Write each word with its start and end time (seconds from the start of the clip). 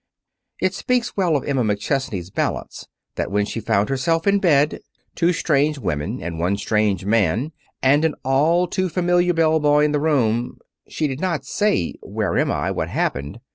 ]It 0.59 0.73
speaks 0.73 1.15
well 1.15 1.39
for 1.39 1.45
Emma 1.45 1.61
McChesney's 1.63 2.31
balance 2.31 2.87
that 3.17 3.29
when 3.29 3.45
she 3.45 3.59
found 3.59 3.87
herself 3.89 4.25
in 4.25 4.39
bed, 4.39 4.79
two 5.13 5.31
strange 5.31 5.77
women, 5.77 6.23
and 6.23 6.39
one 6.39 6.57
strange 6.57 7.05
man, 7.05 7.51
and 7.83 8.03
an 8.03 8.15
all 8.23 8.65
too 8.67 8.89
familiar 8.89 9.35
bell 9.35 9.59
boy 9.59 9.85
in 9.85 9.91
the 9.91 9.99
room, 9.99 10.57
she 10.89 11.05
did 11.05 11.19
not 11.19 11.45
say, 11.45 11.93
"Where 12.01 12.35
am 12.39 12.51
I? 12.51 12.71
What 12.71 12.89
happened?" 12.89 13.41